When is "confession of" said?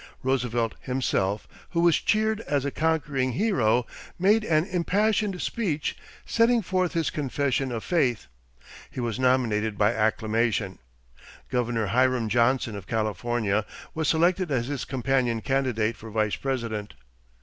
7.11-7.83